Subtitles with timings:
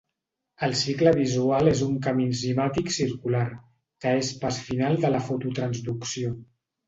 [0.67, 3.43] El cicle visual és un camí enzimàtic circular,
[4.05, 6.35] que és pas final de la fototransducció.